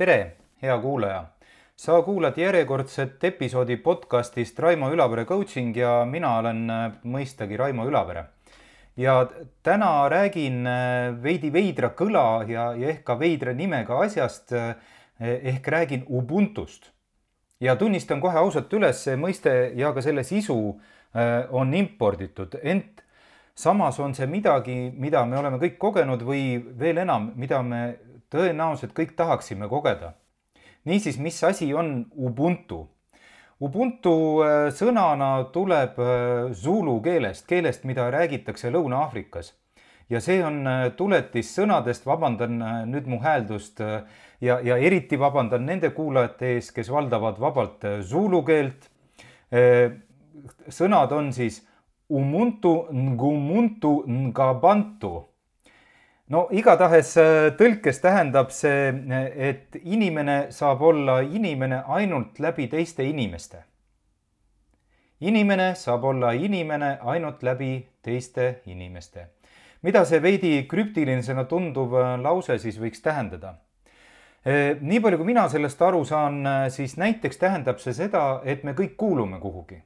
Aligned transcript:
tere, 0.00 0.36
hea 0.62 0.78
kuulaja! 0.80 1.24
sa 1.76 1.98
kuulad 2.02 2.36
järjekordset 2.40 3.24
episoodi 3.24 3.74
podcastist 3.84 4.58
Raimo 4.58 4.88
Ülavere 4.88 5.26
coaching 5.28 5.76
ja 5.76 6.06
mina 6.08 6.30
olen 6.38 6.62
äh, 6.72 6.86
mõistagi 7.04 7.58
Raimo 7.60 7.84
Ülavere. 7.84 8.22
ja 8.96 9.26
täna 9.62 10.08
räägin 10.08 10.64
äh, 10.66 11.22
veidi 11.22 11.52
veidra 11.52 11.90
kõla 11.98 12.48
ja, 12.48 12.70
ja 12.72 12.94
ehk 12.94 13.04
ka 13.04 13.18
veidra 13.20 13.52
nimega 13.52 14.00
asjast 14.06 14.56
äh, 14.56 14.72
ehk 15.20 15.68
räägin 15.68 16.06
Ubuntust. 16.08 16.92
ja 17.60 17.76
tunnistan 17.76 18.20
kohe 18.20 18.38
ausalt 18.38 18.72
üles, 18.72 19.04
see 19.04 19.20
mõiste 19.20 19.52
ja 19.76 19.92
ka 19.92 20.00
selle 20.00 20.24
sisu 20.24 20.80
on 21.50 21.74
imporditud, 21.74 22.56
ent 22.62 23.04
samas 23.54 23.98
on 24.00 24.14
see 24.14 24.26
midagi, 24.26 24.92
mida 24.96 25.24
me 25.26 25.38
oleme 25.38 25.58
kõik 25.58 25.78
kogenud 25.78 26.22
või 26.22 26.60
veel 26.78 27.02
enam, 27.02 27.32
mida 27.36 27.62
me 27.62 27.82
tõenäoliselt 28.30 28.94
kõik 28.96 29.16
tahaksime 29.16 29.68
kogeda. 29.68 30.14
niisiis, 30.84 31.18
mis 31.18 31.44
asi 31.44 31.74
on 31.74 32.06
Ubuntu? 32.16 32.88
Ubuntu 33.60 34.40
äh, 34.40 34.70
sõnana 34.72 35.44
tuleb 35.52 35.98
äh, 36.00 36.52
zulu 36.56 36.94
keelest, 37.04 37.44
keelest, 37.48 37.84
mida 37.84 38.06
räägitakse 38.10 38.70
Lõuna-Aafrikas. 38.72 39.52
ja 40.10 40.20
see 40.20 40.40
on 40.42 40.66
äh, 40.66 40.86
tuletis 40.96 41.52
sõnadest, 41.54 42.06
vabandan 42.06 42.56
nüüd 42.88 43.06
mu 43.06 43.20
hääldust 43.20 43.80
ja, 44.40 44.56
ja 44.64 44.76
eriti 44.76 45.18
vabandan 45.18 45.66
nende 45.66 45.90
kuulajate 45.90 46.54
ees, 46.54 46.72
kes 46.72 46.88
valdavad 46.90 47.38
vabalt 47.40 47.84
zulu 48.00 48.42
keelt. 48.42 48.88
sõnad 50.70 51.12
on 51.12 51.32
siis 51.32 51.60
umuntu, 52.10 52.74
ngumuntu, 52.92 54.04
ngabantu 54.06 55.30
no 56.30 56.44
igatahes 56.54 57.14
äh, 57.18 57.48
tõlkes 57.58 57.98
tähendab 58.02 58.52
see, 58.54 58.90
et 59.50 59.78
inimene 59.82 60.38
saab 60.54 60.82
olla 60.90 61.20
inimene 61.26 61.82
ainult 61.90 62.38
läbi 62.42 62.68
teiste 62.70 63.04
inimeste. 63.06 63.64
inimene 65.20 65.74
saab 65.74 66.04
olla 66.04 66.32
inimene 66.32 66.98
ainult 67.02 67.42
läbi 67.42 67.86
teiste 68.02 68.60
inimeste. 68.66 69.26
mida 69.82 70.04
see 70.04 70.22
veidi 70.22 70.66
krüptilisena 70.68 71.44
tunduv 71.44 71.94
äh, 71.98 72.14
lause 72.20 72.58
siis 72.58 72.78
võiks 72.78 73.02
tähendada? 73.02 73.56
Äh, 74.46 74.78
nii 74.80 75.00
palju, 75.00 75.18
kui 75.18 75.26
mina 75.26 75.48
sellest 75.48 75.82
aru 75.82 76.04
saan, 76.04 76.44
siis 76.70 76.96
näiteks 76.96 77.38
tähendab 77.38 77.82
see 77.82 77.92
seda, 77.92 78.40
et 78.44 78.62
me 78.64 78.72
kõik 78.72 78.94
kuulume 78.96 79.40
kuhugi, 79.40 79.82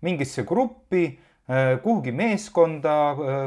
mingisse 0.00 0.46
gruppi, 0.46 1.18
kuhugi 1.82 2.12
meeskonda, 2.12 2.96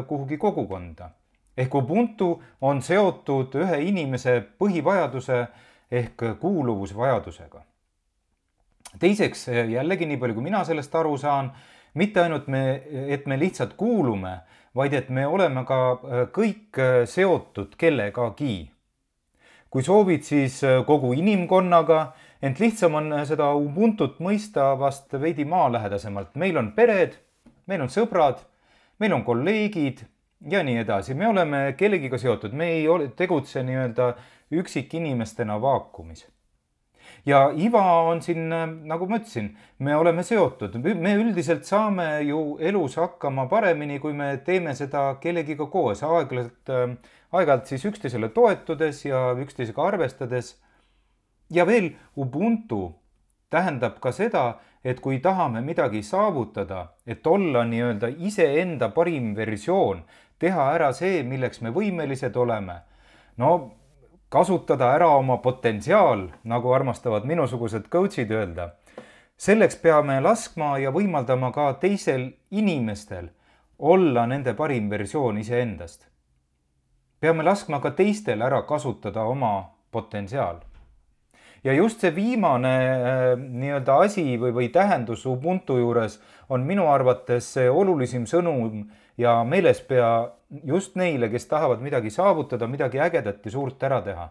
kuhugi 0.08 0.38
kogukonda 0.38 1.10
ehk 1.58 1.76
Ubuntu 1.76 2.44
on 2.62 2.82
seotud 2.82 3.54
ühe 3.62 3.80
inimese 3.88 4.40
põhivajaduse 4.60 5.46
ehk 5.92 6.26
kuuluvusvajadusega. 6.40 7.62
teiseks 9.00 9.48
jällegi, 9.48 10.06
nii 10.06 10.18
palju 10.18 10.36
kui 10.36 10.44
mina 10.44 10.64
sellest 10.66 10.96
aru 10.96 11.18
saan, 11.18 11.52
mitte 11.94 12.22
ainult 12.22 12.48
me, 12.48 12.84
et 13.10 13.26
me 13.26 13.38
lihtsalt 13.40 13.74
kuulume, 13.78 14.38
vaid 14.76 14.94
et 14.94 15.10
me 15.10 15.26
oleme 15.28 15.66
ka 15.66 15.80
äh, 15.94 16.22
kõik 16.34 16.78
äh, 16.82 17.06
seotud 17.06 17.76
kellegagi. 17.78 18.70
kui 19.70 19.84
soovid, 19.84 20.22
siis 20.22 20.64
äh, 20.64 20.86
kogu 20.86 21.14
inimkonnaga, 21.14 22.14
ent 22.42 22.60
lihtsam 22.60 22.96
on 22.96 23.14
seda 23.26 23.54
Ubuntut 23.54 24.20
mõista 24.20 24.74
vast 24.80 25.14
veidi 25.14 25.46
maalähedasemalt. 25.46 26.36
meil 26.36 26.58
on 26.58 26.72
pered, 26.72 27.18
meil 27.68 27.86
on 27.86 27.92
sõbrad, 27.92 28.42
meil 29.00 29.14
on 29.16 29.24
kolleegid 29.24 30.04
ja 30.50 30.64
nii 30.64 30.82
edasi, 30.84 31.16
me 31.16 31.28
oleme 31.28 31.64
kellegiga 31.80 32.20
seotud, 32.20 32.54
me 32.56 32.70
ei 32.78 32.88
ole, 32.90 33.10
tegutse 33.18 33.64
nii-öelda 33.64 34.14
üksikinimestena 34.54 35.62
vaakumis. 35.62 36.28
ja 37.26 37.52
iva 37.56 37.84
on 38.08 38.22
siin, 38.22 38.50
nagu 38.88 39.08
ma 39.08 39.20
ütlesin, 39.20 39.54
me 39.80 39.96
oleme 39.96 40.24
seotud, 40.24 40.76
me 40.84 41.16
üldiselt 41.16 41.64
saame 41.68 42.22
ju 42.28 42.58
elus 42.60 42.96
hakkama 43.00 43.46
paremini, 43.52 44.00
kui 44.00 44.14
me 44.14 44.38
teeme 44.46 44.76
seda 44.76 45.16
kellegiga 45.22 45.68
koos, 45.72 46.04
aeg-ajalt, 46.04 46.74
aeg-ajalt 47.32 47.72
siis 47.72 47.86
üksteisele 47.92 48.30
toetudes 48.36 49.06
ja 49.06 49.32
üksteisega 49.40 49.88
arvestades. 49.88 50.58
ja 51.50 51.66
veel 51.68 51.92
Ubuntu 52.18 52.96
tähendab 53.50 54.00
ka 54.02 54.12
seda, 54.12 54.60
et 54.84 55.00
kui 55.00 55.20
tahame 55.20 55.62
midagi 55.62 56.04
saavutada, 56.04 56.88
et 57.08 57.28
olla 57.28 57.64
nii-öelda 57.66 58.10
iseenda 58.18 58.90
parim 58.90 59.36
versioon, 59.36 60.04
teha 60.40 60.66
ära 60.76 60.92
see, 60.94 61.24
milleks 61.24 61.62
me 61.62 61.72
võimelised 61.72 62.36
oleme. 62.38 62.82
no 63.38 63.72
kasutada 64.30 64.92
ära 64.96 65.08
oma 65.08 65.38
potentsiaal, 65.38 66.28
nagu 66.44 66.74
armastavad 66.74 67.26
minusugused 67.26 67.88
coach'id 67.90 68.32
öelda. 68.32 68.70
selleks 69.38 69.76
peame 69.76 70.20
laskma 70.22 70.78
ja 70.78 70.92
võimaldama 70.92 71.52
ka 71.52 71.74
teisel 71.74 72.32
inimestel 72.52 73.30
olla 73.80 74.26
nende 74.28 74.54
parim 74.54 74.90
versioon 74.90 75.38
iseendast. 75.38 76.08
peame 77.20 77.44
laskma 77.44 77.80
ka 77.80 77.92
teistel 77.92 78.42
ära 78.42 78.62
kasutada 78.62 79.24
oma 79.24 79.70
potentsiaal 79.92 80.60
ja 81.64 81.74
just 81.74 82.04
see 82.04 82.12
viimane 82.16 82.74
äh, 82.76 83.24
nii-öelda 83.40 83.98
asi 84.06 84.26
või, 84.40 84.52
või 84.56 84.70
tähendus 84.74 85.26
Ubuntu 85.30 85.78
juures 85.80 86.20
on 86.50 86.66
minu 86.68 86.90
arvates 86.92 87.54
see 87.56 87.70
olulisim 87.70 88.28
sõnum 88.30 88.84
ja 89.18 89.40
meelespea 89.48 90.12
just 90.68 90.98
neile, 91.00 91.30
kes 91.30 91.48
tahavad 91.48 91.82
midagi 91.82 92.12
saavutada, 92.14 92.68
midagi 92.68 93.00
ägedat 93.00 93.46
ja 93.46 93.52
suurt 93.52 93.84
ära 93.84 94.02
teha. 94.02 94.30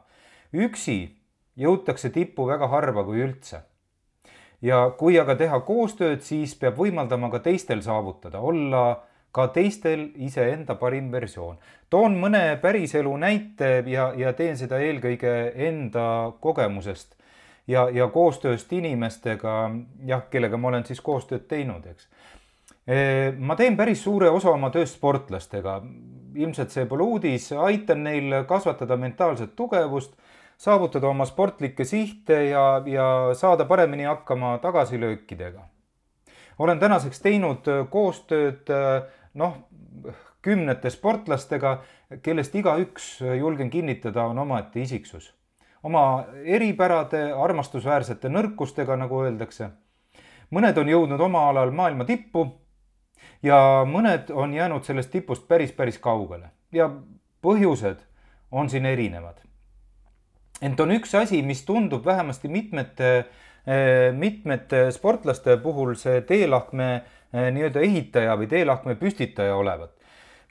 üksi 0.53 1.17
jõutakse 1.57 2.11
tippu 2.11 2.47
väga 2.47 2.69
harva, 2.69 3.05
kui 3.05 3.23
üldse. 3.25 3.63
ja 4.63 4.91
kui 4.99 5.19
aga 5.19 5.35
teha 5.35 5.61
koostööd, 5.61 6.21
siis 6.23 6.55
peab 6.55 6.77
võimaldama 6.77 7.31
ka 7.31 7.39
teistel 7.39 7.83
saavutada, 7.83 8.41
olla 8.41 9.03
ka 9.33 9.49
teistel 9.49 10.11
iseenda 10.17 10.75
parim 10.75 11.11
versioon. 11.13 11.57
toon 11.91 12.17
mõne 12.21 12.61
päriselu 12.61 13.17
näite 13.17 13.85
ja, 13.87 14.13
ja 14.17 14.33
teen 14.33 14.57
seda 14.57 14.79
eelkõige 14.79 15.53
enda 15.57 16.33
kogemusest 16.41 17.17
ja, 17.67 17.87
ja 17.91 18.09
koostööst 18.09 18.73
inimestega, 18.73 19.57
jah, 20.07 20.27
kellega 20.31 20.59
ma 20.59 20.73
olen 20.73 20.87
siis 20.87 21.01
koostööd 21.05 21.47
teinud, 21.51 21.87
eks. 21.87 22.09
ma 23.39 23.57
teen 23.57 23.77
päris 23.79 24.03
suure 24.03 24.31
osa 24.31 24.51
oma 24.51 24.71
tööst 24.75 24.99
sportlastega. 24.99 25.83
ilmselt 26.35 26.71
see 26.71 26.87
pole 26.89 27.03
uudis, 27.05 27.53
aitan 27.53 28.05
neil 28.05 28.45
kasvatada 28.49 28.97
mentaalset 28.97 29.57
tugevust, 29.57 30.15
saavutada 30.57 31.09
oma 31.09 31.25
sportlikke 31.27 31.85
sihte 31.85 32.45
ja, 32.49 32.83
ja 32.87 33.35
saada 33.35 33.65
paremini 33.65 34.05
hakkama 34.05 34.59
tagasilöökidega. 34.59 35.61
olen 36.59 36.79
tänaseks 36.79 37.21
teinud 37.21 37.69
koostööd 37.91 38.69
noh, 39.35 39.57
kümnete 40.43 40.91
sportlastega, 40.91 41.83
kellest 42.23 42.55
igaüks, 42.55 43.21
julgen 43.39 43.71
kinnitada, 43.71 44.25
on 44.25 44.39
omaette 44.39 44.81
isiksus 44.81 45.33
oma 45.83 46.25
eripärade, 46.45 47.33
armastusväärsete 47.33 48.29
nõrkustega, 48.29 48.97
nagu 48.97 49.23
öeldakse. 49.23 49.71
mõned 50.51 50.79
on 50.79 50.89
jõudnud 50.89 51.21
oma 51.21 51.49
alal 51.49 51.71
maailma 51.71 52.05
tippu 52.05 52.47
ja 53.43 53.85
mõned 53.89 54.31
on 54.31 54.55
jäänud 54.55 54.85
sellest 54.85 55.11
tipust 55.11 55.49
päris, 55.49 55.73
päris 55.73 55.99
kaugele 55.99 56.51
ja 56.73 56.91
põhjused 57.43 58.03
on 58.51 58.71
siin 58.71 58.87
erinevad. 58.87 59.41
ent 60.63 60.81
on 60.81 60.91
üks 60.91 61.15
asi, 61.19 61.43
mis 61.43 61.65
tundub 61.67 62.05
vähemasti 62.05 62.49
mitmete, 62.49 63.25
eh, 63.67 64.13
mitmete 64.15 64.91
sportlaste 64.91 65.57
puhul 65.57 65.95
see 65.95 66.21
teelahkme 66.21 66.95
eh, 66.95 67.51
nii-öelda 67.53 67.81
ehitaja 67.81 68.37
või 68.37 68.47
teelahkme 68.47 68.95
püstitaja 68.95 69.57
olevat. 69.57 69.91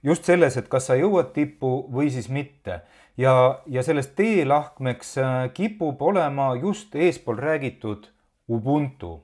just 0.03 0.23
selles, 0.25 0.57
et 0.57 0.67
kas 0.67 0.87
sa 0.87 0.95
jõuad 0.95 1.31
tippu 1.33 1.87
või 1.93 2.09
siis 2.09 2.29
mitte 2.29 2.81
ja, 3.17 3.59
ja 3.65 3.83
sellest 3.83 4.15
teelahkmeks 4.15 5.17
äh, 5.17 5.49
kipub 5.53 6.01
olema 6.01 6.55
just 6.55 6.95
eespool 6.95 7.37
räägitud 7.37 8.07
Ubuntu. 8.49 9.23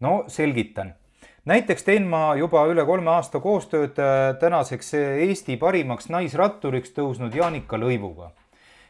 no 0.00 0.24
selgitan. 0.26 0.94
näiteks 1.44 1.84
teen 1.84 2.06
ma 2.06 2.34
juba 2.34 2.66
üle 2.66 2.84
kolme 2.86 3.10
aasta 3.10 3.40
koostööd 3.40 3.98
äh, 3.98 4.36
tänaseks 4.40 4.94
Eesti 4.94 5.56
parimaks 5.56 6.08
naisratturiks 6.08 6.90
tõusnud 6.90 7.34
Jaanika 7.34 7.76
Lõivuga. 7.76 8.30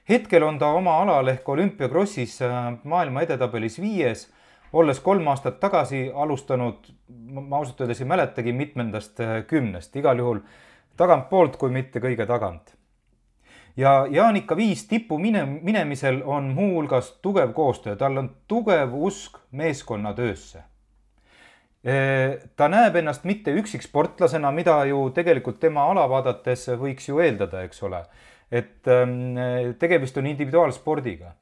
hetkel 0.08 0.42
on 0.42 0.58
ta 0.58 0.72
oma 0.72 0.98
alal 1.02 1.28
ehk 1.28 1.48
olümpiakrossis 1.48 2.42
äh, 2.42 2.72
maailma 2.84 3.22
edetabelis 3.22 3.80
viies, 3.80 4.28
olles 4.72 5.00
kolm 5.00 5.28
aastat 5.28 5.60
tagasi 5.60 6.10
alustanud, 6.14 6.90
ma 7.30 7.56
ausalt 7.56 7.80
öeldes 7.80 8.00
ei 8.00 8.06
mäletagi 8.06 8.52
mitmendast 8.52 9.20
kümnest, 9.46 9.96
igal 9.96 10.18
juhul 10.18 10.40
tagantpoolt, 10.96 11.56
kui 11.56 11.70
mitte 11.70 12.02
kõige 12.04 12.26
tagant 12.26 12.77
ja 13.78 14.06
Jaanika 14.10 14.56
Viis 14.56 14.86
tippu 14.88 15.18
mine, 15.18 15.44
minemisel 15.46 16.22
on 16.24 16.50
muuhulgas 16.54 17.12
tugev 17.22 17.52
koostöö, 17.54 17.96
tal 17.96 18.16
on 18.16 18.30
tugev 18.48 18.94
usk 18.94 19.38
meeskonnatöösse. 19.50 20.62
ta 22.56 22.68
näeb 22.68 22.96
ennast 22.96 23.24
mitte 23.24 23.54
üksiksportlasena, 23.54 24.50
mida 24.52 24.84
ju 24.84 25.10
tegelikult 25.14 25.60
tema 25.60 25.86
ala 25.90 26.08
vaadates 26.10 26.66
võiks 26.80 27.06
ju 27.08 27.20
eeldada, 27.22 27.62
eks 27.62 27.82
ole. 27.82 28.04
et 28.50 28.88
ähm, 28.88 29.36
tegemist 29.78 30.16
on 30.16 30.26
individuaalspordiga 30.26 31.32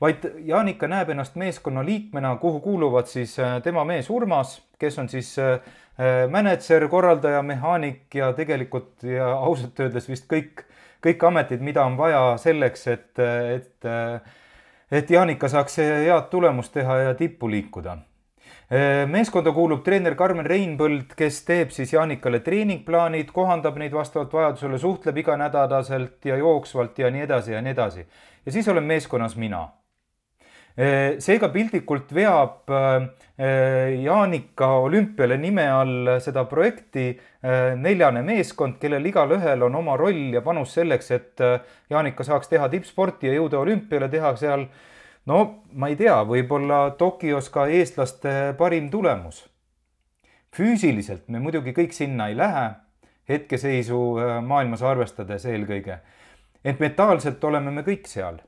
vaid 0.00 0.24
Jaanika 0.44 0.88
näeb 0.88 1.10
ennast 1.10 1.36
meeskonna 1.36 1.84
liikmena, 1.84 2.36
kuhu 2.36 2.60
kuuluvad 2.60 3.06
siis 3.06 3.36
tema 3.64 3.84
mees 3.84 4.10
Urmas, 4.10 4.60
kes 4.78 4.98
on 4.98 5.08
siis 5.08 5.36
mänedžer, 6.30 6.88
korraldaja, 6.88 7.42
mehaanik 7.42 8.14
ja 8.14 8.32
tegelikult 8.36 9.06
ja 9.08 9.30
ausalt 9.32 9.80
öeldes 9.80 10.08
vist 10.08 10.28
kõik, 10.32 10.66
kõik 11.06 11.22
ametid, 11.30 11.62
mida 11.64 11.86
on 11.86 11.96
vaja 11.98 12.36
selleks, 12.42 12.86
et, 12.92 13.22
et, 13.22 13.88
et 14.90 15.10
Jaanika 15.10 15.48
saaks 15.48 15.80
head 15.80 16.28
tulemust 16.30 16.74
teha 16.74 17.00
ja 17.06 17.16
tippu 17.18 17.50
liikuda 17.50 17.96
meeskonda 19.06 19.52
kuulub 19.54 19.84
treener 19.86 20.16
Karmen 20.18 20.46
Reinpõld, 20.46 21.12
kes 21.18 21.44
teeb 21.46 21.70
siis 21.70 21.92
Jaanikale 21.94 22.40
treeningplaanid, 22.42 23.30
kohandab 23.34 23.78
neid 23.78 23.94
vastavalt 23.94 24.32
vajadusele, 24.34 24.78
suhtleb 24.82 25.20
iganädalaselt 25.22 26.24
ja 26.26 26.36
jooksvalt 26.40 26.98
ja 26.98 27.10
nii 27.10 27.22
edasi 27.28 27.52
ja 27.52 27.62
nii 27.62 27.76
edasi. 27.76 28.06
ja 28.46 28.52
siis 28.52 28.68
olen 28.68 28.84
meeskonnas 28.84 29.36
mina. 29.36 29.68
Seega 30.76 31.48
piltlikult 31.48 32.10
veab 32.12 32.68
Jaanika 34.02 34.66
olümpiale 34.84 35.38
nime 35.40 35.64
all 35.72 36.10
seda 36.20 36.44
projekti 36.48 37.06
neljane 37.80 38.20
meeskond, 38.26 38.76
kellel 38.80 39.08
igalühel 39.08 39.64
on 39.64 39.78
oma 39.80 39.96
roll 39.96 40.34
ja 40.34 40.42
panus 40.44 40.74
selleks, 40.76 41.10
et 41.16 41.44
Jaanika 41.90 42.24
saaks 42.28 42.52
teha 42.52 42.68
tippsporti 42.72 43.30
ja 43.30 43.38
jõuda 43.38 43.60
olümpiale, 43.62 44.10
teha 44.12 44.34
seal 44.36 44.66
no 45.26 45.42
ma 45.72 45.90
ei 45.90 45.96
tea, 45.96 46.16
võib-olla 46.28 46.90
Tokyos 46.98 47.48
ka 47.52 47.66
eestlaste 47.72 48.54
parim 48.58 48.90
tulemus. 48.90 49.46
füüsiliselt 50.56 51.28
me 51.28 51.38
muidugi 51.38 51.74
kõik 51.76 51.92
sinna 51.92 52.28
ei 52.30 52.36
lähe, 52.36 52.68
hetkeseisu 53.28 53.98
maailmas 54.42 54.82
arvestades 54.82 55.44
eelkõige, 55.44 55.98
ent 56.64 56.80
mentaalselt 56.80 57.44
oleme 57.44 57.70
me 57.70 57.82
kõik 57.84 58.06
seal. 58.08 58.38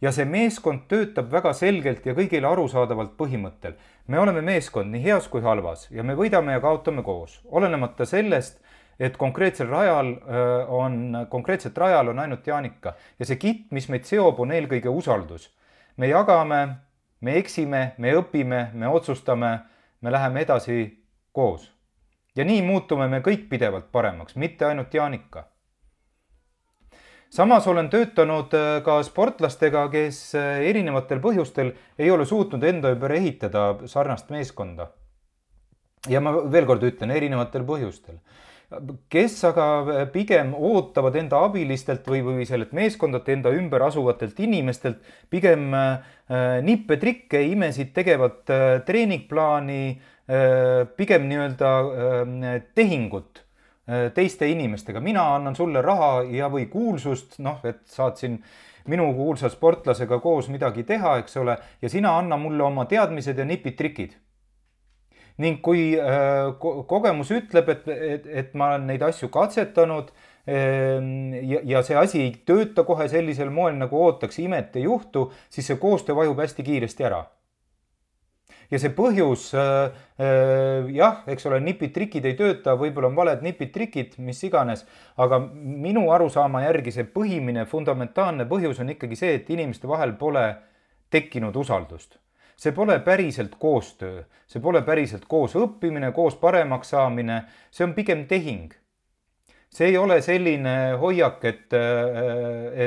Ja 0.00 0.12
see 0.12 0.24
meeskond 0.24 0.86
töötab 0.88 1.30
väga 1.32 1.52
selgelt 1.52 2.06
ja 2.06 2.14
kõigile 2.14 2.46
arusaadavalt 2.46 3.16
põhimõttel. 3.18 3.74
me 4.06 4.18
oleme 4.18 4.40
meeskond 4.40 4.90
nii 4.92 5.02
heas 5.02 5.28
kui 5.28 5.42
halvas 5.42 5.88
ja 5.90 6.02
me 6.02 6.14
võidame 6.14 6.52
ja 6.52 6.60
kaotame 6.60 7.02
koos, 7.02 7.40
olenemata 7.44 8.04
sellest, 8.06 8.60
et 8.98 9.16
konkreetsel 9.16 9.68
rajal 9.68 10.16
on, 10.68 11.26
konkreetset 11.30 11.78
rajal 11.78 12.08
on 12.08 12.18
ainult 12.18 12.46
Jaanika 12.46 12.94
ja 13.18 13.26
see 13.26 13.36
kitt, 13.36 13.70
mis 13.70 13.88
meid 13.88 14.04
seob, 14.04 14.40
on 14.40 14.52
eelkõige 14.52 14.88
usaldus 14.88 15.50
me 15.98 16.08
jagame, 16.08 16.60
me 17.20 17.34
eksime, 17.40 17.80
me 17.98 18.14
õpime, 18.14 18.68
me 18.72 18.88
otsustame, 18.88 19.50
me 20.00 20.14
läheme 20.14 20.46
edasi 20.46 20.78
koos. 21.32 21.72
ja 22.36 22.44
nii 22.46 22.60
muutume 22.62 23.08
me 23.10 23.18
kõik 23.18 23.48
pidevalt 23.50 23.88
paremaks, 23.92 24.36
mitte 24.36 24.64
ainult 24.64 24.94
Jaanika. 24.94 25.48
Samas 27.30 27.66
olen 27.66 27.90
töötanud 27.90 28.54
äh, 28.56 28.78
ka 28.84 29.00
sportlastega, 29.06 29.86
kes 29.92 30.20
äh, 30.38 30.64
erinevatel 30.70 31.20
põhjustel 31.24 31.74
ei 31.98 32.10
ole 32.10 32.26
suutnud 32.26 32.64
enda 32.64 32.92
ümber 32.94 33.14
ehitada 33.18 33.70
sarnast 33.86 34.30
meeskonda. 34.30 34.90
ja 36.08 36.20
ma 36.20 36.32
veel 36.52 36.66
kord 36.66 36.82
ütlen, 36.86 37.10
erinevatel 37.10 37.64
põhjustel 37.66 38.20
kes 39.08 39.38
aga 39.48 39.66
pigem 40.12 40.52
ootavad 40.52 41.16
enda 41.16 41.40
abilistelt 41.46 42.08
või, 42.08 42.20
või 42.24 42.44
sellelt 42.48 42.74
meeskondade 42.76 43.32
enda 43.32 43.52
ümber 43.56 43.86
asuvatelt 43.86 44.40
inimestelt 44.44 45.00
pigem 45.32 45.72
äh, 45.72 46.04
nippe-trikke, 46.66 47.40
imesid 47.54 47.94
tegevat 47.96 48.52
äh, 48.52 48.66
treeningplaani 48.84 49.82
äh,, 49.88 50.84
pigem 51.00 51.24
nii-öelda 51.30 51.72
äh, 51.80 52.58
tehingut 52.76 53.40
äh, 53.40 53.47
teiste 54.14 54.48
inimestega. 54.48 55.00
mina 55.00 55.22
annan 55.34 55.56
sulle 55.56 55.82
raha 55.82 56.22
ja, 56.28 56.50
või 56.52 56.66
kuulsust, 56.68 57.38
noh, 57.38 57.60
et 57.64 57.80
saad 57.88 58.16
siin 58.20 58.38
minu 58.88 59.10
kuulsa 59.14 59.48
sportlasega 59.48 60.18
koos 60.20 60.48
midagi 60.52 60.84
teha, 60.84 61.18
eks 61.22 61.36
ole, 61.36 61.56
ja 61.82 61.88
sina 61.88 62.18
anna 62.18 62.36
mulle 62.36 62.62
oma 62.64 62.84
teadmised 62.84 63.38
ja 63.38 63.46
nipid-trikid 63.48 64.16
ning 65.38 65.60
kui 65.62 65.92
äh, 65.94 66.48
kogemus 66.58 67.30
ütleb, 67.34 67.68
et, 67.70 67.86
et, 67.88 68.26
et 68.42 68.54
ma 68.58 68.72
olen 68.72 68.88
neid 68.90 69.02
asju 69.06 69.30
katsetanud 69.34 70.10
ähm, 70.50 71.34
ja, 71.46 71.62
ja 71.76 71.82
see 71.86 71.98
asi 71.98 72.22
ei 72.24 72.32
tööta 72.48 72.82
kohe 72.88 73.06
sellisel 73.10 73.52
moel, 73.54 73.78
nagu 73.78 74.00
ootaks, 74.02 74.40
imet 74.42 74.76
ei 74.80 74.88
juhtu, 74.88 75.28
siis 75.50 75.70
see 75.70 75.78
koostöö 75.78 76.18
vajub 76.18 76.42
hästi 76.42 76.66
kiiresti 76.66 77.06
ära. 77.06 77.22
Ja 78.70 78.80
see 78.80 78.92
põhjus 78.94 79.48
äh, 79.56 79.96
äh, 80.20 80.88
jah, 80.94 81.22
eks 81.30 81.48
ole, 81.48 81.60
nipid-trikid 81.64 82.28
ei 82.28 82.36
tööta, 82.38 82.76
võib-olla 82.78 83.10
on 83.10 83.18
valed 83.18 83.44
nipid-trikid, 83.46 84.18
mis 84.24 84.42
iganes, 84.46 84.84
aga 85.16 85.40
minu 85.40 86.08
arusaama 86.14 86.66
järgi 86.66 86.94
see 86.98 87.08
põhimine, 87.12 87.66
fundamentaalne 87.70 88.48
põhjus 88.50 88.82
on 88.84 88.94
ikkagi 88.94 89.18
see, 89.18 89.34
et 89.40 89.52
inimeste 89.54 89.90
vahel 89.90 90.16
pole 90.20 90.46
tekkinud 91.12 91.56
usaldust 91.56 92.18
see 92.58 92.72
pole 92.74 92.98
päriselt 93.06 93.54
koostöö, 93.58 94.24
see 94.50 94.62
pole 94.62 94.82
päriselt 94.82 95.28
koos 95.30 95.54
õppimine, 95.58 96.10
koos 96.12 96.34
paremaks 96.40 96.90
saamine, 96.94 97.44
see 97.70 97.86
on 97.86 97.94
pigem 97.94 98.26
tehing. 98.26 98.74
See 99.74 99.90
ei 99.90 99.98
ole 100.00 100.20
selline 100.24 100.76
hoiak, 101.00 101.44
et, 101.44 101.74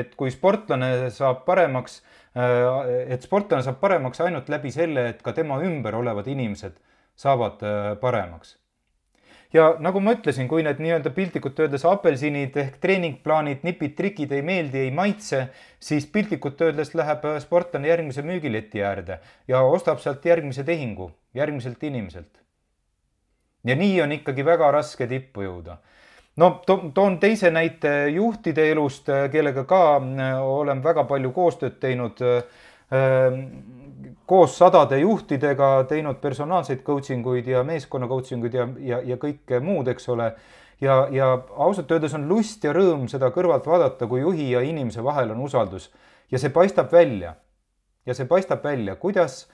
et 0.00 0.16
kui 0.18 0.32
sportlane 0.34 1.10
saab 1.14 1.44
paremaks, 1.46 2.00
et 2.34 3.22
sportlane 3.22 3.62
saab 3.62 3.78
paremaks 3.80 4.24
ainult 4.24 4.48
läbi 4.52 4.72
selle, 4.74 5.08
et 5.12 5.22
ka 5.22 5.36
tema 5.36 5.60
ümber 5.62 6.00
olevad 6.00 6.26
inimesed 6.32 6.80
saavad 7.22 7.62
paremaks 8.00 8.56
ja 9.52 9.68
nagu 9.82 10.00
ma 10.00 10.14
ütlesin, 10.16 10.48
kui 10.48 10.64
need 10.64 10.80
nii-öelda 10.82 11.12
piltlikult 11.14 11.60
öeldes 11.62 11.84
apelsinid 11.88 12.56
ehk 12.58 12.78
treeningplaanid, 12.82 13.64
nipid, 13.66 13.94
trikid 13.98 14.32
ei 14.32 14.44
meeldi, 14.46 14.86
ei 14.86 14.92
maitse, 14.94 15.44
siis 15.82 16.06
piltlikult 16.12 16.60
öeldes 16.64 16.94
läheb 16.98 17.26
sportlane 17.44 17.90
järgmise 17.90 18.24
müügileti 18.26 18.82
äärde 18.84 19.20
ja 19.48 19.62
ostab 19.62 20.00
sealt 20.02 20.24
järgmise 20.26 20.64
tehingu, 20.64 21.10
järgmiselt 21.34 21.82
inimeselt. 21.84 22.40
ja 23.64 23.76
nii 23.78 24.00
on 24.02 24.12
ikkagi 24.12 24.44
väga 24.44 24.70
raske 24.74 25.06
tippu 25.06 25.44
jõuda. 25.44 25.76
No 26.36 26.50
to 26.66 26.78
toon 26.94 27.18
teise 27.20 27.50
näite 27.50 28.08
juhtide 28.08 28.70
elust, 28.72 29.08
kellega 29.32 29.64
ka 29.64 29.82
äh, 29.96 30.40
olen 30.40 30.82
väga 30.84 31.04
palju 31.04 31.32
koostööd 31.32 31.78
teinud 31.80 32.22
äh, 32.22 32.42
koos 34.26 34.58
sadade 34.58 34.98
juhtidega 34.98 35.84
teinud 35.88 36.20
personaalseid 36.20 36.82
coaching 36.82 37.26
uid 37.26 37.46
ja 37.46 37.62
meeskonna 37.64 38.08
coaching 38.08 38.44
uid 38.44 38.54
ja, 38.54 38.68
ja, 38.78 39.00
ja 39.04 39.16
kõike 39.16 39.60
muud, 39.60 39.88
eks 39.88 40.08
ole. 40.08 40.32
ja, 40.80 41.06
ja 41.10 41.26
ausalt 41.56 41.90
öeldes 41.90 42.14
on 42.14 42.28
lust 42.28 42.64
ja 42.64 42.72
rõõm 42.72 43.08
seda 43.08 43.30
kõrvalt 43.30 43.66
vaadata, 43.66 44.06
kui 44.06 44.20
juhi 44.20 44.50
ja 44.50 44.60
inimese 44.60 45.04
vahel 45.04 45.30
on 45.34 45.44
usaldus 45.44 45.90
ja 46.32 46.38
see 46.38 46.50
paistab 46.50 46.92
välja. 46.92 47.34
ja 48.06 48.14
see 48.14 48.26
paistab 48.26 48.64
välja, 48.64 48.96
kuidas 48.96 49.48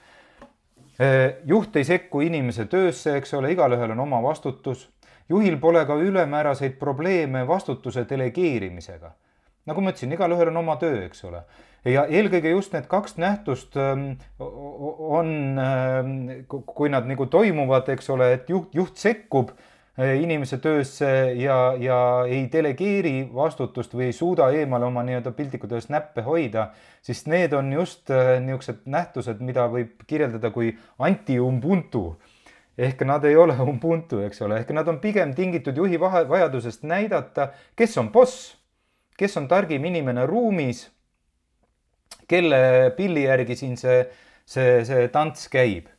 eh, 0.99 1.35
juht 1.45 1.75
ei 1.75 1.83
sekku 1.83 2.21
inimese 2.25 2.65
töösse, 2.65 3.17
eks 3.17 3.33
ole, 3.37 3.51
igalühel 3.53 3.91
on 3.93 3.99
oma 3.99 4.23
vastutus. 4.23 4.87
Juhil 5.29 5.57
pole 5.61 5.85
ka 5.85 5.95
ülemääraseid 5.95 6.77
probleeme 6.79 7.47
vastutuse 7.47 8.05
delegeerimisega. 8.09 9.11
nagu 9.65 9.81
ma 9.81 9.91
ütlesin, 9.91 10.13
igalühel 10.13 10.49
on 10.49 10.57
oma 10.63 10.75
töö, 10.81 11.03
eks 11.05 11.23
ole 11.23 11.43
ja 11.87 12.03
eelkõige 12.09 12.51
just 12.51 12.73
need 12.75 12.87
kaks 12.91 13.17
nähtust 13.21 13.77
ähm, 13.79 14.11
on, 14.39 15.31
ähm, 15.63 16.13
kui 16.47 16.91
nad 16.91 17.07
nagu 17.07 17.27
toimuvad, 17.31 17.89
eks 17.93 18.09
ole, 18.13 18.33
et 18.35 18.49
juht, 18.51 18.73
juht 18.75 18.99
sekkub 18.99 19.53
äh, 19.53 20.17
inimese 20.19 20.59
töösse 20.63 21.09
ja, 21.39 21.59
ja 21.79 21.99
ei 22.27 22.45
delegeeri 22.51 23.29
vastutust 23.33 23.95
või 23.95 24.09
ei 24.09 24.17
suuda 24.17 24.49
eemale 24.55 24.89
oma 24.89 25.05
nii-öelda 25.07 25.33
piltlikult 25.37 25.75
öeldes 25.75 25.91
näppe 25.93 26.25
hoida, 26.27 26.71
siis 27.05 27.25
need 27.31 27.55
on 27.55 27.71
just 27.73 28.11
äh, 28.11 28.37
niisugused 28.43 28.83
nähtused, 28.89 29.39
mida 29.45 29.69
võib 29.71 30.03
kirjeldada 30.07 30.51
kui 30.55 30.73
anti-Ubuntu 30.99 32.05
ehk 32.79 33.01
nad 33.03 33.25
ei 33.27 33.35
ole 33.35 33.57
Ubuntu, 33.59 34.21
eks 34.23 34.41
ole, 34.45 34.61
ehk 34.61 34.71
nad 34.75 34.87
on 34.87 35.01
pigem 35.03 35.33
tingitud 35.35 35.77
juhi 35.77 35.99
vahe, 35.99 36.23
vajadusest 36.29 36.85
näidata, 36.87 37.49
kes 37.75 37.97
on 37.99 38.11
boss, 38.13 38.53
kes 39.19 39.35
on 39.37 39.49
targim 39.51 39.85
inimene 39.85 40.25
ruumis 40.29 40.85
kelle 42.29 42.91
pilli 42.97 43.25
järgi 43.25 43.57
siin 43.57 43.75
see, 43.77 44.03
see, 44.45 44.83
see 44.87 45.07
tants 45.13 45.49
käib. 45.51 45.89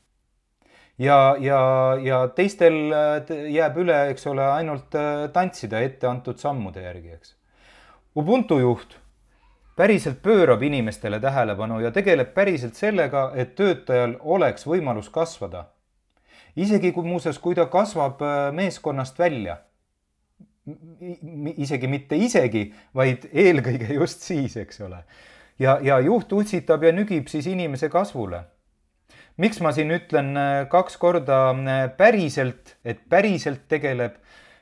ja, 0.99 1.37
ja, 1.41 1.61
ja 2.05 2.23
teistel 2.37 2.79
äh, 2.93 3.37
jääb 3.53 3.77
üle, 3.85 4.01
eks 4.15 4.27
ole, 4.31 4.47
ainult 4.47 4.97
äh, 4.97 5.29
tantsida 5.33 5.81
ette 5.85 6.09
antud 6.09 6.41
sammude 6.41 6.85
järgi, 6.85 7.15
eks. 7.19 7.37
Ubuntu 8.17 8.59
juht 8.59 8.99
päriselt 9.77 10.23
pöörab 10.23 10.63
inimestele 10.63 11.21
tähelepanu 11.21 11.79
ja 11.81 11.91
tegeleb 11.91 12.35
päriselt 12.35 12.75
sellega, 12.77 13.31
et 13.35 13.55
töötajal 13.57 14.17
oleks 14.21 14.67
võimalus 14.69 15.09
kasvada. 15.13 15.65
Isegi 16.61 16.93
kui 16.93 17.07
muuseas, 17.07 17.39
kui 17.43 17.57
ta 17.57 17.67
kasvab 17.71 18.23
äh, 18.23 18.39
meeskonnast 18.57 19.19
välja 19.19 19.59
isegi 21.59 21.89
mitte 21.91 22.19
isegi, 22.21 22.69
vaid 22.95 23.25
eelkõige 23.33 23.95
just 23.97 24.23
siis, 24.27 24.59
eks 24.61 24.83
ole 24.85 25.01
ja, 25.59 25.79
ja 25.83 25.99
juht 26.05 26.33
utsitab 26.37 26.85
ja 26.85 26.93
nügib 26.95 27.31
siis 27.33 27.49
inimese 27.51 27.89
kasvule. 27.93 28.45
miks 29.41 29.61
ma 29.65 29.73
siin 29.73 29.91
ütlen 29.95 30.35
äh, 30.37 30.67
kaks 30.69 30.99
korda 31.01 31.41
äh, 31.51 31.85
päriselt, 31.97 32.77
et 32.85 33.01
päriselt 33.09 33.65
tegeleb 33.69 34.19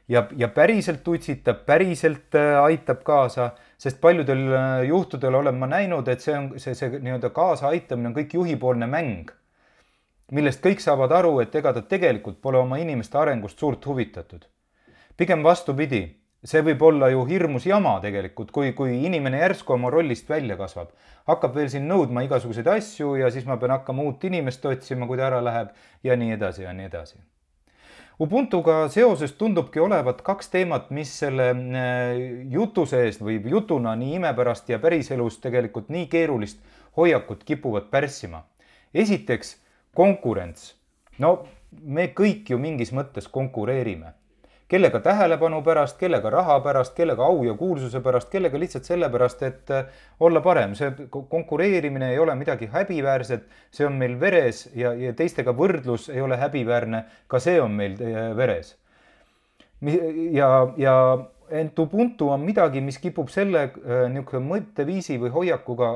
ja, 0.08 0.26
ja 0.36 0.48
päriselt 0.48 1.08
utsitab, 1.08 1.64
päriselt 1.66 2.34
aitab 2.62 3.02
kaasa, 3.04 3.50
sest 3.78 4.00
paljudel 4.00 4.46
juhtudel 4.86 5.34
olen 5.34 5.58
ma 5.58 5.66
näinud, 5.66 6.08
et 6.08 6.22
see 6.24 6.38
on 6.38 6.52
see, 6.56 6.74
see 6.78 7.02
nii-öelda 7.02 7.34
kaasaaitamine 7.34 8.12
on 8.12 8.16
kõik 8.16 8.38
juhipoolne 8.38 8.86
mäng, 8.86 9.34
millest 10.32 10.62
kõik 10.64 10.82
saavad 10.84 11.12
aru, 11.12 11.38
et 11.40 11.54
ega 11.54 11.72
ta 11.72 11.82
tegelikult 11.82 12.40
pole 12.42 12.58
oma 12.58 12.78
inimeste 12.78 13.18
arengust 13.18 13.58
suurt 13.58 13.86
huvitatud. 13.86 14.44
pigem 15.16 15.42
vastupidi, 15.42 16.02
see 16.44 16.60
võib 16.62 16.82
olla 16.82 17.08
ju 17.10 17.24
hirmus 17.26 17.66
jama 17.66 17.98
tegelikult, 18.00 18.50
kui, 18.50 18.72
kui 18.72 19.04
inimene 19.04 19.38
järsku 19.38 19.72
oma 19.74 19.90
rollist 19.90 20.28
välja 20.28 20.56
kasvab, 20.56 20.92
hakkab 21.26 21.54
veel 21.54 21.70
siin 21.70 21.88
nõudma 21.88 22.22
igasuguseid 22.26 22.66
asju 22.66 23.16
ja 23.16 23.30
siis 23.30 23.46
ma 23.46 23.56
pean 23.56 23.74
hakkama 23.74 24.02
uut 24.02 24.24
inimest 24.24 24.64
otsima, 24.64 25.06
kui 25.06 25.18
ta 25.18 25.26
ära 25.32 25.42
läheb 25.42 25.74
ja 26.04 26.16
nii 26.16 26.36
edasi 26.36 26.62
ja 26.62 26.72
nii 26.72 26.86
edasi 26.86 27.18
Ubuntuga 28.18 28.88
seoses 28.90 29.36
tundubki 29.38 29.78
olevat 29.78 30.24
kaks 30.26 30.48
teemat, 30.50 30.88
mis 30.90 31.10
selle 31.20 31.52
äh, 31.54 32.16
jutu 32.50 32.82
sees 32.90 33.20
või 33.22 33.36
jutuna 33.46 33.92
nii 33.94 34.16
imepärast 34.18 34.72
ja 34.72 34.80
päriselus 34.82 35.36
tegelikult 35.38 35.86
nii 35.94 36.08
keerulist 36.10 36.58
hoiakut 36.98 37.44
kipuvad 37.46 37.86
pärssima. 37.92 38.42
esiteks 38.94 39.54
konkurents. 39.98 40.74
no 41.18 41.34
me 41.82 42.08
kõik 42.14 42.54
ju 42.54 42.58
mingis 42.62 42.94
mõttes 42.94 43.26
konkureerime 43.28 44.14
kellega 44.68 45.00
tähelepanu 45.00 45.62
pärast, 45.64 45.96
kellega 45.98 46.30
raha 46.30 46.58
pärast, 46.60 46.94
kellega 46.96 47.24
au 47.24 47.40
ja 47.44 47.54
kuulsuse 47.56 48.00
pärast, 48.04 48.28
kellega 48.32 48.60
lihtsalt 48.60 48.88
sellepärast, 48.88 49.42
et 49.48 49.70
äh, 49.72 49.86
olla 50.20 50.42
parem, 50.44 50.74
see 50.76 51.08
konkureerimine 51.10 52.10
ei 52.12 52.18
ole 52.20 52.34
midagi 52.36 52.68
häbiväärset, 52.72 53.46
see 53.72 53.86
on 53.88 53.96
meil 54.00 54.18
veres 54.20 54.66
ja, 54.76 54.92
ja 54.92 55.14
teistega 55.16 55.54
võrdlus 55.56 56.10
ei 56.12 56.20
ole 56.24 56.36
häbiväärne, 56.40 57.02
ka 57.26 57.40
see 57.40 57.56
on 57.62 57.80
meil 57.80 57.96
äh, 58.04 58.20
veres. 58.36 58.76
ja, 59.80 60.50
ja 60.76 60.94
ent 61.48 61.78
Ubuntu 61.78 62.28
on 62.34 62.42
midagi, 62.44 62.82
mis 62.84 63.00
kipub 63.00 63.32
selle 63.32 63.70
äh, 63.70 64.04
niisugune 64.12 64.44
mõtteviisi 64.50 65.16
või 65.22 65.32
hoiakuga 65.32 65.92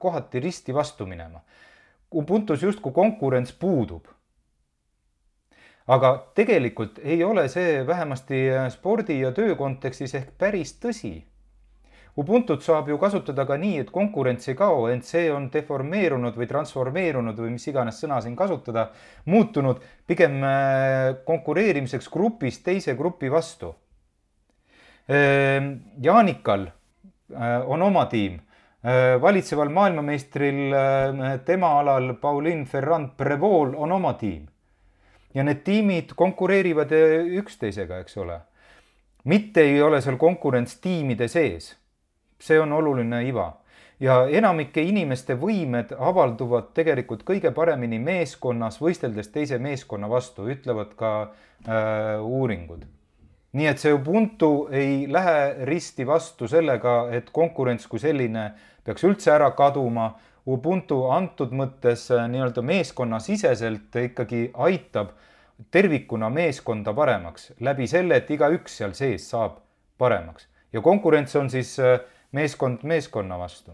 kohati 0.00 0.40
risti 0.40 0.72
vastu 0.72 1.04
minema. 1.06 1.44
Ubuntus 2.14 2.62
justkui 2.62 2.92
konkurents 2.94 3.52
puudub 3.52 4.06
aga 5.86 6.14
tegelikult 6.34 6.98
ei 7.04 7.22
ole 7.24 7.46
see 7.52 7.84
vähemasti 7.86 8.48
äh, 8.50 8.66
spordi 8.72 9.20
ja 9.20 9.32
töö 9.36 9.54
kontekstis 9.56 10.14
ehk 10.16 10.34
päris 10.38 10.76
tõsi. 10.80 11.18
Ubuntut 12.16 12.62
saab 12.62 12.88
ju 12.88 12.96
kasutada 12.98 13.42
ka 13.42 13.56
nii, 13.58 13.80
et 13.82 13.88
konkurents 13.90 14.46
ei 14.48 14.54
kao, 14.54 14.84
ent 14.86 15.02
see 15.04 15.26
on 15.34 15.48
deformeerunud 15.50 16.36
või 16.38 16.46
transformeerunud 16.46 17.40
või 17.42 17.56
mis 17.56 17.66
iganes 17.66 17.98
sõna 17.98 18.20
siin 18.22 18.36
kasutada, 18.38 18.86
muutunud 19.26 19.82
pigem 20.06 20.38
äh, 20.46 21.16
konkureerimiseks 21.26 22.08
grupist 22.14 22.62
teise 22.64 22.94
grupi 22.94 23.32
vastu. 23.32 23.74
Ehm, 25.10 25.72
Jaanikal 26.00 26.68
äh, 26.70 27.58
on 27.66 27.82
oma 27.82 28.06
tiim 28.08 28.38
valitseval 29.20 29.70
maailmameistril 29.72 30.74
tema 31.44 31.70
alal 31.80 32.10
Pauline 32.20 32.66
Ferrand-Prevol 32.68 33.72
on 33.80 33.92
oma 33.96 34.12
tiim 34.20 34.42
ja 35.34 35.44
need 35.44 35.64
tiimid 35.66 36.14
konkureerivad 36.16 36.92
eh, 36.94 37.26
üksteisega, 37.40 37.98
eks 38.04 38.16
ole. 38.22 38.40
mitte 39.24 39.60
ei 39.60 39.82
ole 39.82 40.00
seal 40.00 40.16
konkurents 40.16 40.76
tiimide 40.80 41.28
sees. 41.28 41.76
see 42.38 42.60
on 42.60 42.72
oluline 42.72 43.22
iva 43.28 43.46
ja 44.00 44.26
enamike 44.28 44.82
inimeste 44.82 45.34
võimed 45.34 45.94
avalduvad 45.98 46.72
tegelikult 46.74 47.22
kõige 47.24 47.50
paremini 47.54 47.98
meeskonnas, 47.98 48.80
võisteldes 48.80 49.30
teise 49.32 49.58
meeskonna 49.58 50.10
vastu, 50.10 50.48
ütlevad 50.50 50.94
ka 50.96 51.12
äh, 51.22 52.20
uuringud. 52.20 52.84
Nii 53.54 53.66
et 53.70 53.78
see 53.78 53.94
Ubuntu 53.94 54.68
ei 54.74 55.04
lähe 55.10 55.66
risti 55.68 56.06
vastu 56.06 56.48
sellega, 56.50 57.08
et 57.14 57.30
konkurents 57.32 57.86
kui 57.86 58.02
selline 58.02 58.48
peaks 58.84 59.04
üldse 59.06 59.30
ära 59.34 59.50
kaduma. 59.56 60.10
Ubuntu 60.44 61.06
antud 61.08 61.54
mõttes 61.56 62.10
äh, 62.12 62.26
nii-öelda 62.28 62.60
meeskonnasiseselt 62.66 63.96
ikkagi 64.02 64.50
aitab 64.66 65.14
tervikuna 65.72 66.28
meeskonda 66.28 66.92
paremaks 66.92 67.54
läbi 67.64 67.86
selle, 67.88 68.18
et 68.20 68.28
igaüks 68.34 68.76
seal 68.82 68.92
sees 68.98 69.30
saab 69.30 69.56
paremaks 69.98 70.50
ja 70.74 70.82
konkurents 70.84 71.32
on 71.40 71.48
siis 71.48 71.78
äh, 71.80 71.96
meeskond 72.36 72.84
meeskonna 72.84 73.38
vastu. 73.38 73.72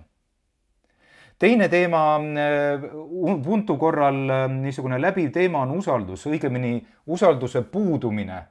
teine 1.39 1.69
teema 1.69 2.05
äh, 2.21 2.87
Ubuntu 3.11 3.77
korral 3.77 4.23
niisugune 4.61 5.01
läbiv 5.03 5.33
teema 5.33 5.65
on 5.67 5.75
usaldus, 5.81 6.29
õigemini 6.31 6.77
usalduse 7.07 7.63
puudumine 7.63 8.45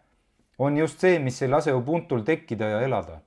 on 0.60 0.78
just 0.78 1.00
see, 1.00 1.20
mis 1.24 1.42
ei 1.42 1.50
lase 1.50 1.74
Ubuntul 1.74 2.22
tekkida 2.28 2.70
ja 2.76 2.80
elada 2.86 3.20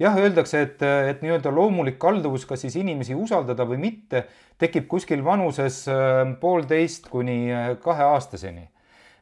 jah, 0.00 0.16
öeldakse, 0.18 0.62
et, 0.66 0.82
et 0.82 1.22
nii-öelda 1.22 1.52
loomulik 1.54 1.98
kalduvus, 2.00 2.46
kas 2.48 2.64
siis 2.64 2.76
inimesi 2.80 3.14
usaldada 3.14 3.66
või 3.68 3.78
mitte, 3.78 4.24
tekib 4.58 4.88
kuskil 4.90 5.22
vanuses 5.24 5.84
poolteist 6.40 7.06
kuni 7.12 7.44
kaheaastaseni 7.84 8.66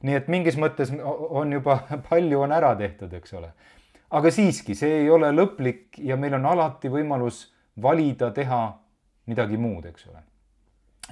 nii 0.07 0.17
et 0.17 0.31
mingis 0.33 0.57
mõttes 0.61 0.93
on 1.01 1.53
juba 1.53 1.81
palju 2.09 2.41
on 2.45 2.55
ära 2.57 2.73
tehtud, 2.79 3.13
eks 3.17 3.37
ole. 3.39 3.53
aga 4.11 4.33
siiski, 4.35 4.75
see 4.75 5.03
ei 5.03 5.11
ole 5.11 5.31
lõplik 5.35 6.01
ja 6.05 6.17
meil 6.17 6.35
on 6.39 6.49
alati 6.51 6.91
võimalus 6.93 7.45
valida, 7.83 8.31
teha 8.35 8.63
midagi 9.31 9.57
muud, 9.61 9.87
eks 9.87 10.09
ole. 10.11 10.25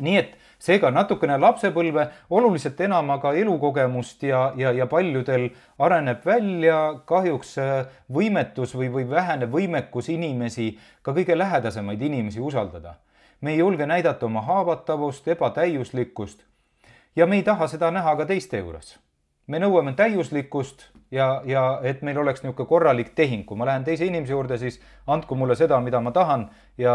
Nii 0.00 0.16
et 0.16 0.36
seega 0.58 0.90
natukene 0.90 1.38
lapsepõlve, 1.38 2.08
oluliselt 2.34 2.80
enam 2.82 3.10
aga 3.14 3.32
elukogemust 3.38 4.22
ja, 4.26 4.48
ja, 4.58 4.72
ja 4.74 4.86
paljudel 4.90 5.48
areneb 5.78 6.24
välja 6.26 6.78
kahjuks 7.06 7.54
äh, 7.62 7.98
võimetus 8.12 8.74
või, 8.74 8.90
või 8.92 9.06
vähene 9.10 9.46
võimekus 9.50 10.10
inimesi, 10.12 10.72
ka 11.02 11.14
kõige 11.16 11.38
lähedasemaid 11.38 12.02
inimesi 12.02 12.40
usaldada. 12.40 12.98
me 13.40 13.52
ei 13.52 13.58
julge 13.58 13.86
näidata 13.86 14.26
oma 14.26 14.42
haavatavust, 14.42 15.28
ebatäiuslikkust 15.28 16.42
ja 17.16 17.26
me 17.26 17.36
ei 17.36 17.42
taha 17.42 17.66
seda 17.68 17.90
näha 17.90 18.16
ka 18.16 18.26
teiste 18.26 18.58
juures. 18.58 18.98
me 19.46 19.58
nõuame 19.58 19.94
täiuslikkust 19.96 20.88
ja, 21.10 21.42
ja 21.44 21.80
et 21.82 22.02
meil 22.02 22.18
oleks 22.18 22.42
niisugune 22.42 22.68
korralik 22.68 23.14
tehing, 23.14 23.46
kui 23.46 23.56
ma 23.56 23.64
lähen 23.64 23.84
teise 23.84 24.04
inimese 24.06 24.32
juurde, 24.32 24.58
siis 24.58 24.80
andku 25.06 25.34
mulle 25.34 25.56
seda, 25.56 25.80
mida 25.80 26.00
ma 26.00 26.10
tahan 26.12 26.50
ja 26.78 26.94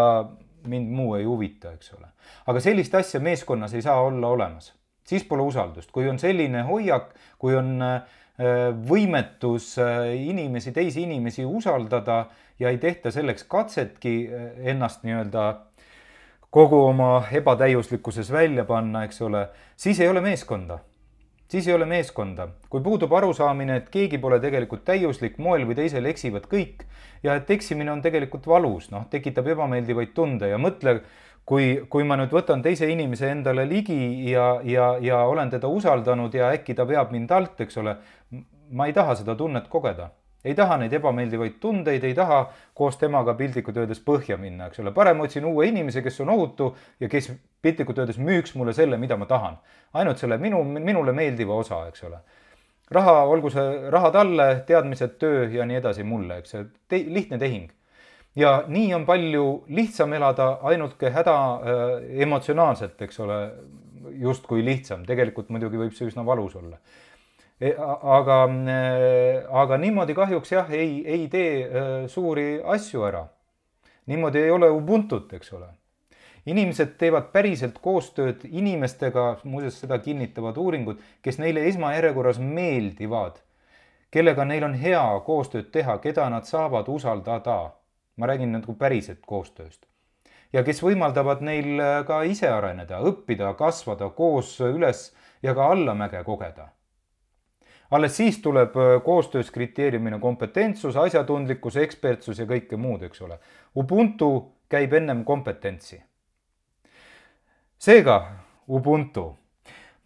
mind 0.68 0.92
muu 0.96 1.16
ei 1.16 1.26
huvita, 1.28 1.74
eks 1.74 1.94
ole. 1.98 2.08
aga 2.48 2.60
sellist 2.64 2.96
asja 2.96 3.20
meeskonnas 3.20 3.74
ei 3.74 3.82
saa 3.82 4.02
olla 4.02 4.28
olemas, 4.28 4.74
siis 5.08 5.24
pole 5.28 5.42
usaldust, 5.42 5.92
kui 5.92 6.10
on 6.10 6.20
selline 6.20 6.64
hoiak, 6.68 7.12
kui 7.40 7.56
on 7.56 7.82
äh, 7.82 8.02
võimetus 8.90 9.76
äh, 9.82 10.14
inimesi, 10.16 10.72
teisi 10.72 11.04
inimesi 11.04 11.46
usaldada 11.46 12.26
ja 12.60 12.70
ei 12.70 12.78
tehta 12.78 13.12
selleks 13.12 13.44
katsetki 13.50 14.16
äh, 14.28 14.50
ennast 14.74 15.04
nii-öelda 15.04 15.46
kogu 16.54 16.86
oma 16.86 17.24
ebatäiuslikkuses 17.32 18.32
välja 18.32 18.66
panna, 18.66 19.04
eks 19.08 19.22
ole, 19.26 19.48
siis 19.76 20.00
ei 20.00 20.10
ole 20.10 20.22
meeskonda. 20.22 20.80
Siis 21.52 21.68
ei 21.68 21.74
ole 21.76 21.86
meeskonda, 21.86 22.48
kui 22.70 22.82
puudub 22.82 23.14
arusaamine, 23.14 23.78
et 23.82 23.90
keegi 23.94 24.18
pole 24.18 24.40
tegelikult 24.44 24.86
täiuslik, 24.88 25.38
moel 25.38 25.68
või 25.70 25.78
teisel 25.78 26.06
eksivad 26.10 26.48
kõik 26.52 26.86
ja 27.24 27.36
et 27.40 27.52
eksimine 27.52 27.92
on 27.92 28.02
tegelikult 28.02 28.48
valus, 28.48 28.90
noh, 28.92 29.06
tekitab 29.12 29.48
ebameeldivaid 29.54 30.14
tunde 30.16 30.50
ja 30.50 30.58
mõtle, 30.62 31.00
kui, 31.46 31.84
kui 31.90 32.08
ma 32.08 32.18
nüüd 32.20 32.34
võtan 32.34 32.64
teise 32.64 32.88
inimese 32.92 33.30
endale 33.32 33.68
ligi 33.70 34.32
ja, 34.32 34.58
ja, 34.64 34.94
ja 35.02 35.24
olen 35.28 35.52
teda 35.54 35.70
usaldanud 35.72 36.34
ja 36.34 36.52
äkki 36.56 36.76
ta 36.76 36.88
veab 36.88 37.14
mind 37.16 37.32
alt, 37.32 37.62
eks 37.66 37.80
ole, 37.84 37.98
ma 38.72 38.88
ei 38.88 38.96
taha 38.96 39.16
seda 39.20 39.36
tunnet 39.40 39.70
kogeda. 39.72 40.12
Ei 40.44 40.56
taha 40.56 40.76
neid 40.82 40.92
ebameeldivaid 40.92 41.56
tundeid, 41.64 42.04
ei 42.04 42.16
taha 42.16 42.42
koos 42.76 42.98
temaga 43.00 43.32
piltlikult 43.40 43.78
öeldes 43.80 44.02
põhja 44.04 44.36
minna, 44.40 44.68
eks 44.68 44.82
ole, 44.84 44.92
parem 44.92 45.22
otsin 45.24 45.46
uue 45.48 45.70
inimese, 45.70 46.04
kes 46.04 46.20
on 46.20 46.34
ohutu 46.34 46.74
ja 47.00 47.08
kes 47.12 47.30
piltlikult 47.64 48.00
öeldes 48.04 48.20
müüks 48.20 48.56
mulle 48.60 48.74
selle, 48.76 48.98
mida 49.02 49.18
ma 49.18 49.28
tahan. 49.30 49.58
ainult 49.94 50.18
selle 50.18 50.38
minu, 50.38 50.64
minule 50.64 51.12
meeldiva 51.12 51.56
osa, 51.56 51.86
eks 51.88 52.04
ole. 52.04 52.20
raha, 52.92 53.24
olgu 53.26 53.50
see 53.50 53.92
raha 53.92 54.12
talle, 54.12 54.48
teadmised, 54.68 55.18
töö 55.20 55.48
ja 55.52 55.66
nii 55.66 55.80
edasi 55.80 56.04
mulle, 56.04 56.42
eks 56.42 56.56
see 56.56 56.66
te, 56.88 57.04
lihtne 57.08 57.40
tehing. 57.40 57.72
ja 58.36 58.64
nii 58.68 58.94
on 58.94 59.06
palju 59.06 59.46
lihtsam 59.70 60.14
elada, 60.14 60.58
ainult 60.64 61.02
häda 61.02 61.38
äh, 61.38 61.96
emotsionaalselt, 62.28 63.02
eks 63.02 63.20
ole, 63.20 63.40
justkui 64.20 64.66
lihtsam, 64.66 65.06
tegelikult 65.08 65.50
muidugi 65.50 65.80
võib 65.80 65.96
see 65.96 66.10
üsna 66.12 66.26
valus 66.28 66.56
olla 66.60 66.78
E, 67.64 67.70
aga, 67.78 68.38
e, 68.68 68.80
aga 69.62 69.78
niimoodi 69.80 70.16
kahjuks 70.18 70.52
jah, 70.52 70.72
ei, 70.74 70.98
ei 71.08 71.28
tee 71.32 71.52
e, 71.64 71.84
suuri 72.12 72.58
asju 72.76 73.06
ära. 73.08 73.24
niimoodi 74.12 74.42
ei 74.42 74.52
ole 74.52 74.68
Ubuntut, 74.74 75.32
eks 75.38 75.54
ole. 75.54 75.70
Inimesed 76.46 76.98
teevad 77.00 77.32
päriselt 77.32 77.80
koostööd 77.82 78.44
inimestega, 78.50 79.38
muuseas 79.44 79.80
seda 79.84 80.00
kinnitavad 80.00 80.58
uuringud, 80.58 81.00
kes 81.22 81.40
neile 81.40 81.66
esmajärjekorras 81.70 82.40
meeldivad, 82.40 83.40
kellega 84.12 84.46
neil 84.46 84.68
on 84.68 84.76
hea 84.80 85.06
koostööd 85.26 85.72
teha, 85.72 85.98
keda 86.04 86.30
nad 86.30 86.50
saavad 86.50 86.90
usaldada. 86.90 87.74
ma 88.18 88.28
räägin 88.28 88.52
nagu 88.54 88.74
päriselt 88.78 89.26
koostööst 89.26 89.88
ja 90.54 90.64
kes 90.64 90.84
võimaldavad 90.84 91.42
neil 91.42 91.82
ka 92.06 92.22
ise 92.24 92.50
areneda, 92.50 93.00
õppida, 93.00 93.56
kasvada, 93.58 94.10
koos 94.10 94.60
üles 94.62 95.16
ja 95.42 95.56
ka 95.58 95.66
allamäge 95.72 96.24
kogeda 96.24 96.70
alles 97.94 98.18
siis 98.18 98.40
tuleb 98.42 98.78
äh, 98.78 99.04
koostöös 99.04 99.52
kriteeriumina 99.52 100.20
kompetentsus, 100.20 100.98
asjatundlikkus, 100.98 101.78
ekspertsus 101.78 102.40
ja 102.40 102.48
kõike 102.50 102.78
muud, 102.78 103.04
eks 103.06 103.22
ole. 103.22 103.38
Ubuntu 103.78 104.30
käib 104.70 104.94
ennem 104.98 105.22
kompetentsi. 105.26 106.02
Seega 107.84 108.22
Ubuntu, 108.68 109.26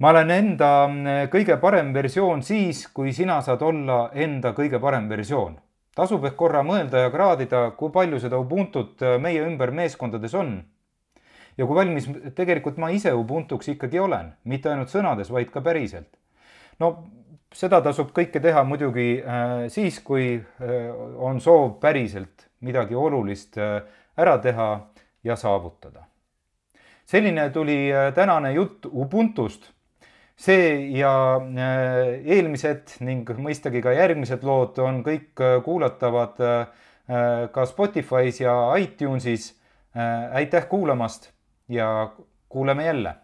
ma 0.01 0.09
olen 0.09 0.31
enda 0.33 0.69
äh, 0.87 1.19
kõige 1.29 1.59
parem 1.61 1.91
versioon 1.93 2.41
siis, 2.41 2.87
kui 2.89 3.11
sina 3.13 3.35
saad 3.45 3.61
olla 3.61 4.07
enda 4.17 4.55
kõige 4.57 4.79
parem 4.81 5.05
versioon. 5.09 5.59
tasub 5.97 6.25
ehk 6.25 6.35
korra 6.37 6.63
mõelda 6.65 7.03
ja 7.03 7.11
kraadida, 7.13 7.59
kui 7.77 7.93
palju 7.93 8.19
seda 8.23 8.39
Ubuntut 8.41 9.03
äh, 9.05 9.19
meie 9.21 9.45
ümber 9.45 9.69
meeskondades 9.69 10.33
on. 10.33 10.63
ja 11.57 11.65
kui 11.65 11.75
valmis 11.77 12.09
tegelikult 12.35 12.81
ma 12.81 12.89
ise 12.89 13.13
Ubuntuks 13.13 13.69
ikkagi 13.75 13.99
olen, 13.99 14.33
mitte 14.43 14.73
ainult 14.73 14.89
sõnades, 14.89 15.29
vaid 15.29 15.53
ka 15.53 15.61
päriselt. 15.61 16.09
no 16.79 16.91
seda 17.53 17.81
tasub 17.85 18.09
kõike 18.09 18.41
teha 18.41 18.63
muidugi 18.63 19.21
äh, 19.21 19.69
siis, 19.69 20.01
kui 20.01 20.33
äh, 20.33 20.91
on 21.17 21.41
soov 21.41 21.77
päriselt 21.79 22.49
midagi 22.59 22.95
olulist 22.95 23.57
ära 24.17 24.37
teha 24.41 24.69
ja 25.23 25.35
saavutada. 25.35 26.07
Selline 27.07 27.49
tuli 27.55 27.87
tänane 28.15 28.53
jutt 28.53 28.85
Ubuntust. 28.85 29.71
see 30.37 30.91
ja 30.93 31.11
eelmised 32.29 32.99
ning 33.01 33.29
mõistagi 33.41 33.79
ka 33.81 33.89
järgmised 33.95 34.43
lood 34.45 34.77
on 34.77 34.99
kõik 35.01 35.41
kuulatavad 35.65 36.35
ka 37.51 37.65
Spotify's 37.65 38.41
ja 38.43 38.53
iTunesis. 38.77 39.55
aitäh 40.33 40.67
kuulamast 40.69 41.31
ja 41.69 42.11
kuuleme 42.49 42.85
jälle 42.85 43.15